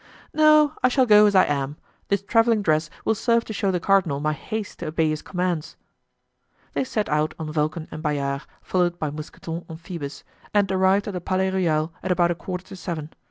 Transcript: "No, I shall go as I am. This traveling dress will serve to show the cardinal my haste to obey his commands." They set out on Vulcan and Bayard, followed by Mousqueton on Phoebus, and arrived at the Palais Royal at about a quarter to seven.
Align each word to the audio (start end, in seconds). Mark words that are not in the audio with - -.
"No, 0.33 0.73
I 0.81 0.87
shall 0.89 1.05
go 1.05 1.27
as 1.27 1.35
I 1.35 1.43
am. 1.45 1.77
This 2.07 2.23
traveling 2.23 2.63
dress 2.63 2.89
will 3.05 3.13
serve 3.13 3.45
to 3.45 3.53
show 3.53 3.69
the 3.69 3.79
cardinal 3.79 4.19
my 4.19 4.33
haste 4.33 4.79
to 4.79 4.87
obey 4.87 5.09
his 5.11 5.21
commands." 5.21 5.75
They 6.73 6.83
set 6.83 7.07
out 7.07 7.35
on 7.37 7.51
Vulcan 7.51 7.87
and 7.91 8.01
Bayard, 8.01 8.41
followed 8.63 8.97
by 8.97 9.11
Mousqueton 9.11 9.63
on 9.69 9.77
Phoebus, 9.77 10.23
and 10.55 10.71
arrived 10.71 11.07
at 11.07 11.13
the 11.13 11.21
Palais 11.21 11.51
Royal 11.51 11.93
at 12.01 12.11
about 12.11 12.31
a 12.31 12.35
quarter 12.35 12.65
to 12.65 12.75
seven. 12.75 13.13